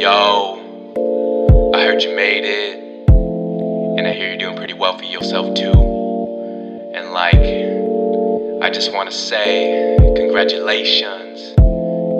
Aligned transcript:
Yo, 0.00 0.56
I 1.74 1.84
heard 1.84 2.02
you 2.02 2.16
made 2.16 2.42
it, 2.42 2.78
and 3.98 4.06
I 4.06 4.14
hear 4.14 4.28
you're 4.30 4.38
doing 4.38 4.56
pretty 4.56 4.72
well 4.72 4.96
for 4.96 5.04
yourself 5.04 5.54
too. 5.54 5.74
And 6.94 7.12
like, 7.12 7.34
I 8.64 8.70
just 8.72 8.94
want 8.94 9.10
to 9.10 9.14
say 9.14 9.98
congratulations. 10.16 11.50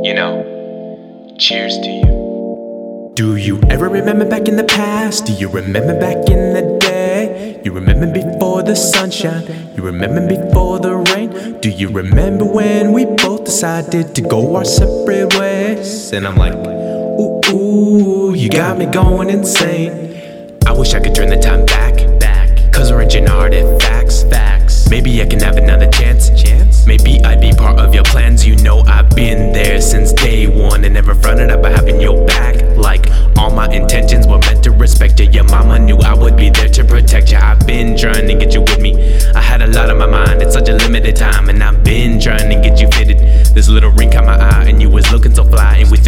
You 0.06 0.12
know, 0.12 1.34
cheers 1.38 1.78
to 1.78 1.88
you. 1.88 3.12
Do 3.14 3.36
you 3.36 3.58
ever 3.70 3.88
remember 3.88 4.28
back 4.28 4.46
in 4.46 4.56
the 4.56 4.64
past? 4.64 5.24
Do 5.24 5.32
you 5.32 5.48
remember 5.48 5.98
back 5.98 6.28
in 6.28 6.52
the 6.52 6.76
day? 6.82 7.62
You 7.64 7.72
remember 7.72 8.12
before 8.12 8.62
the 8.62 8.76
sunshine? 8.76 9.72
You 9.74 9.82
remember 9.82 10.28
before 10.28 10.80
the 10.80 10.96
rain? 10.96 11.58
Do 11.60 11.70
you 11.70 11.88
remember 11.88 12.44
when 12.44 12.92
we 12.92 13.06
both 13.06 13.44
decided 13.44 14.14
to 14.16 14.20
go 14.20 14.54
our 14.56 14.66
separate 14.66 15.34
ways? 15.38 16.12
And 16.12 16.26
I'm 16.26 16.36
like, 16.36 16.52
ooh, 17.52 18.34
you 18.34 18.48
got 18.48 18.78
me 18.78 18.86
going 18.86 19.30
insane. 19.30 20.58
I 20.66 20.72
wish 20.72 20.94
I 20.94 21.00
could 21.00 21.14
turn 21.14 21.30
the 21.30 21.36
time 21.36 21.66
back, 21.66 21.96
back. 22.20 22.72
Cause 22.72 22.92
we're 22.92 23.02
ancient 23.02 23.28
artifacts, 23.28 24.22
facts. 24.24 24.50
Facts. 24.70 24.90
Maybe 24.90 25.20
I 25.22 25.26
can 25.26 25.40
have 25.40 25.56
another 25.56 25.88
chance, 25.90 26.30
chance. 26.40 26.86
Maybe 26.86 27.20
I'd 27.24 27.40
be 27.40 27.52
part 27.52 27.78
of 27.78 27.94
your 27.94 28.04
plans. 28.04 28.46
You 28.46 28.56
know 28.56 28.80
I've 28.86 29.10
been 29.10 29.52
there 29.52 29.80
since 29.80 30.12
day 30.12 30.46
one 30.46 30.84
and 30.84 30.94
never 30.94 31.14
fronted 31.14 31.50
up 31.50 31.62
by 31.62 31.70
having 31.70 32.00
your 32.00 32.24
back. 32.26 32.56
Like 32.76 33.06
all 33.36 33.50
my 33.50 33.68
intentions 33.72 34.26
were 34.26 34.38
meant 34.38 34.62
to 34.64 34.70
respect 34.70 35.18
you. 35.20 35.26
Your 35.30 35.44
mama 35.44 35.78
knew 35.78 35.98
I 35.98 36.14
would 36.14 36.36
be 36.36 36.50
there 36.50 36.68
to 36.68 36.84
protect 36.84 37.32
you. 37.32 37.38
I've 37.38 37.66
been 37.66 37.96
trying 37.96 38.28
to 38.28 38.34
get 38.34 38.54
you 38.54 38.60
with 38.60 38.80
me. 38.80 39.18
I 39.34 39.40
had 39.40 39.62
a 39.62 39.66
lot 39.66 39.90
on 39.90 39.98
my 39.98 40.06
mind. 40.06 40.42
It's 40.42 40.54
such 40.54 40.68
a 40.68 40.74
limited 40.74 41.16
time, 41.16 41.48
and 41.48 41.62
I've 41.62 41.82
been 41.82 42.20
trying 42.20 42.48
to 42.50 42.68
get 42.68 42.80
you 42.80 42.88
fitted. 42.88 43.18
This 43.54 43.68
little 43.68 43.90
ring 43.90 44.12
caught 44.12 44.24
my 44.24 44.36
eye, 44.36 44.64
and 44.68 44.80
you 44.80 44.88
was 44.90 45.10
looking 45.10 45.34
so 45.34 45.44
fly. 45.44 45.78
And 45.78 45.90
we 45.90 45.98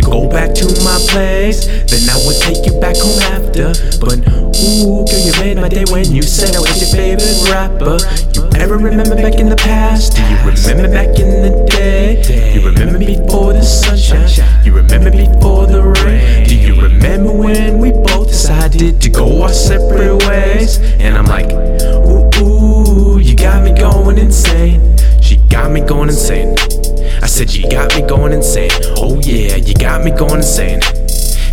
place. 1.08 1.66
Then 1.66 2.08
I 2.10 2.16
would 2.26 2.38
take 2.40 2.64
you 2.66 2.78
back 2.80 2.96
home 2.96 3.18
after. 3.34 3.72
But 3.98 4.18
ooh, 4.62 5.04
girl, 5.04 5.22
you 5.22 5.32
made 5.40 5.56
my 5.56 5.68
day 5.68 5.84
when 5.90 6.10
you 6.12 6.22
said 6.22 6.56
I 6.56 6.60
was 6.60 6.80
your 6.80 6.90
favorite 6.90 7.50
rapper. 7.50 7.98
You 8.34 8.48
ever 8.60 8.76
remember 8.78 9.16
back 9.16 9.34
in 9.34 9.48
the 9.48 9.56
past? 9.56 10.16
Do 10.16 10.22
you 10.22 10.36
remember 10.38 10.88
back 10.88 11.18
in 11.18 11.42
the 11.42 11.66
day? 11.70 12.22
You 12.54 12.64
remember 12.66 12.98
before 12.98 13.52
the 13.52 13.62
sunshine? 13.62 14.28
You 14.64 14.74
remember 14.74 15.10
before 15.10 15.66
the 15.66 15.82
rain? 16.04 16.46
Do 16.46 16.56
you 16.56 16.80
remember 16.80 17.32
when 17.32 17.78
we 17.78 17.90
both 17.90 18.28
decided 18.28 19.00
to 19.00 19.08
go 19.10 19.42
our 19.42 19.52
separate 19.52 20.24
ways? 20.26 20.78
And 21.00 21.16
I'm 21.16 21.26
like, 21.26 21.50
ooh, 21.50 22.21
said, 27.46 27.54
You 27.54 27.68
got 27.68 27.94
me 27.94 28.02
going 28.02 28.32
insane. 28.32 28.70
Oh, 28.96 29.20
yeah, 29.22 29.56
you 29.56 29.74
got 29.74 30.04
me 30.04 30.10
going 30.10 30.36
insane. 30.36 30.80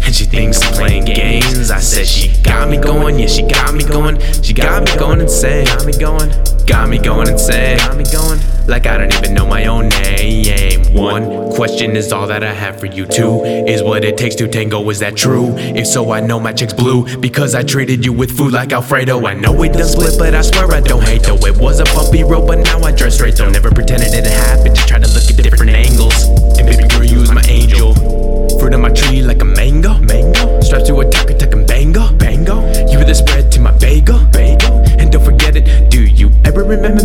And 0.03 0.15
she 0.15 0.25
thinks 0.25 0.61
I'm 0.63 0.73
playing 0.73 1.05
games. 1.05 1.71
I 1.71 1.79
said, 1.79 2.07
She 2.07 2.41
got 2.41 2.69
me 2.69 2.77
going, 2.77 3.19
yeah, 3.19 3.27
she 3.27 3.43
got 3.43 3.73
me 3.73 3.83
going. 3.83 4.19
She 4.41 4.53
got 4.53 4.83
me 4.83 4.97
going 4.97 5.21
insane. 5.21 5.65
Got 5.65 5.85
me 5.85 5.93
going, 5.93 6.31
got 6.65 6.89
me 6.89 6.99
going 6.99 7.27
insane. 7.27 7.77
Got 7.77 7.97
me 7.97 8.03
going, 8.11 8.39
like 8.67 8.85
I 8.85 8.97
don't 8.97 9.13
even 9.13 9.33
know 9.33 9.45
my 9.45 9.65
own 9.65 9.89
name. 9.89 10.93
One 10.93 11.51
question 11.51 11.95
is 11.95 12.11
all 12.11 12.27
that 12.27 12.43
I 12.43 12.51
have 12.51 12.79
for 12.79 12.87
you. 12.87 13.05
Two 13.05 13.43
is 13.43 13.83
what 13.83 14.03
it 14.03 14.17
takes 14.17 14.35
to 14.35 14.47
tango. 14.47 14.89
Is 14.89 14.99
that 14.99 15.15
true? 15.15 15.53
If 15.57 15.85
so, 15.85 16.11
I 16.11 16.19
know 16.19 16.39
my 16.39 16.51
chick's 16.51 16.73
blue 16.73 17.17
because 17.17 17.53
I 17.53 17.63
treated 17.63 18.03
you 18.03 18.11
with 18.11 18.35
food 18.35 18.53
like 18.53 18.73
Alfredo. 18.73 19.25
I 19.25 19.35
know 19.35 19.61
it 19.61 19.73
does 19.73 19.91
split, 19.91 20.15
but 20.17 20.33
I 20.33 20.41
swear 20.41 20.71
I 20.71 20.81
don't 20.81 21.03
hate 21.03 21.23
though. 21.23 21.37
It 21.45 21.57
was 21.57 21.79
a 21.79 21.83
bumpy 21.85 22.23
road, 22.23 22.47
but 22.47 22.59
now 22.59 22.79
I 22.81 22.91
dress 22.91 23.15
straight 23.15 23.35
though. 23.35 23.51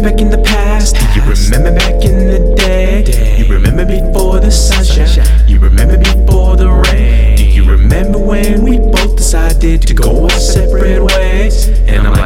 back 0.04 0.20
in 0.20 0.28
the 0.28 0.42
past. 0.42 0.96
Do 0.96 1.20
you 1.20 1.22
remember 1.22 1.74
back 1.74 2.04
in 2.04 2.28
the 2.28 2.54
day? 2.56 3.38
You 3.38 3.46
remember 3.50 3.86
before 3.86 4.38
the 4.38 4.50
sunshine. 4.50 5.48
You 5.48 5.58
remember 5.58 5.96
before 5.96 6.56
the 6.56 6.68
rain. 6.68 7.38
Do 7.38 7.44
you 7.44 7.64
remember 7.64 8.18
when 8.18 8.62
we 8.62 8.78
both 8.78 9.16
decided 9.16 9.80
to 9.80 9.94
go 9.94 10.24
our 10.24 10.30
separate 10.30 11.02
ways? 11.02 11.68
And 11.88 12.06
I'm 12.06 12.12
like, 12.12 12.23